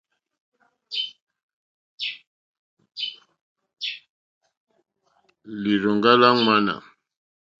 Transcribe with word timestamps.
Lírzòŋɡá 5.61 6.11
lá 6.21 6.29
ŋwánà. 6.41 6.75